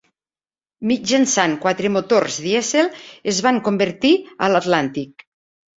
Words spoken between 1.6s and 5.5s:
quatre motors dièsel es van convertir a l'Atlàntic.